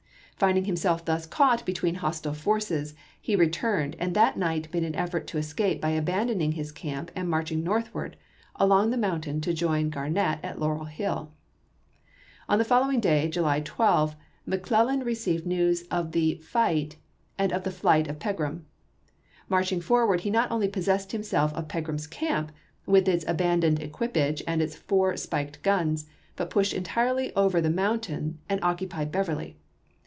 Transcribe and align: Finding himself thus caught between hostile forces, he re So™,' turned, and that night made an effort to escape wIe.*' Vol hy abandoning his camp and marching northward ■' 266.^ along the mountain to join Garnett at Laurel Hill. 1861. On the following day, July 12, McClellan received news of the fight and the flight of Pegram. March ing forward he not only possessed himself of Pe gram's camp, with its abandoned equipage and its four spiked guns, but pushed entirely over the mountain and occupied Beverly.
Finding 0.37 0.65
himself 0.65 1.05
thus 1.05 1.27
caught 1.27 1.63
between 1.67 1.93
hostile 1.93 2.33
forces, 2.33 2.95
he 3.21 3.35
re 3.35 3.45
So™,' 3.47 3.51
turned, 3.51 3.95
and 3.99 4.15
that 4.15 4.39
night 4.39 4.73
made 4.73 4.83
an 4.83 4.95
effort 4.95 5.27
to 5.27 5.37
escape 5.37 5.83
wIe.*' 5.83 5.89
Vol 5.89 5.91
hy 5.91 5.97
abandoning 5.97 6.53
his 6.53 6.71
camp 6.71 7.11
and 7.15 7.29
marching 7.29 7.63
northward 7.63 8.13
■' 8.55 8.59
266.^ 8.59 8.65
along 8.65 8.89
the 8.89 8.97
mountain 8.97 9.39
to 9.41 9.53
join 9.53 9.91
Garnett 9.91 10.39
at 10.41 10.59
Laurel 10.59 10.85
Hill. 10.85 11.29
1861. 12.47 12.53
On 12.53 12.57
the 12.57 12.65
following 12.65 12.99
day, 12.99 13.29
July 13.29 13.59
12, 13.59 14.15
McClellan 14.47 15.01
received 15.01 15.45
news 15.45 15.83
of 15.91 16.11
the 16.11 16.39
fight 16.39 16.95
and 17.37 17.51
the 17.63 17.69
flight 17.69 18.07
of 18.07 18.17
Pegram. 18.17 18.65
March 19.47 19.71
ing 19.71 19.79
forward 19.79 20.21
he 20.21 20.31
not 20.31 20.49
only 20.49 20.67
possessed 20.67 21.11
himself 21.11 21.53
of 21.53 21.67
Pe 21.67 21.81
gram's 21.81 22.07
camp, 22.07 22.51
with 22.87 23.07
its 23.07 23.23
abandoned 23.27 23.79
equipage 23.79 24.41
and 24.47 24.59
its 24.59 24.75
four 24.75 25.15
spiked 25.15 25.61
guns, 25.61 26.09
but 26.35 26.49
pushed 26.49 26.73
entirely 26.73 27.31
over 27.35 27.61
the 27.61 27.69
mountain 27.69 28.39
and 28.49 28.59
occupied 28.63 29.11
Beverly. 29.11 29.57